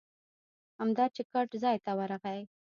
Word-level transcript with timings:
همدا 0.79 1.05
چې 1.15 1.21
ګټ 1.33 1.49
ځای 1.63 1.77
ته 1.85 1.91
ورغی. 1.99 2.41